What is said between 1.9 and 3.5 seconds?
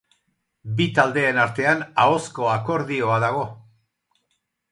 ahozko akordioa dago.